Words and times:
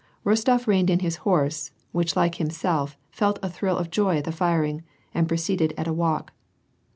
Rostof 0.25 0.65
reined 0.65 0.89
in 0.89 1.01
his 1.01 1.17
horse, 1.17 1.69
which 1.91 2.15
like 2.15 2.33
himself, 2.41 2.97
felt 3.11 3.37
a 3.43 3.49
thrill 3.51 3.77
of 3.77 3.91
joy 3.91 4.17
at 4.17 4.23
the 4.23 4.31
firing, 4.31 4.81
and 5.13 5.27
proceeded 5.27 5.75
at 5.77 5.87
a 5.87 5.93
walk. 5.93 6.33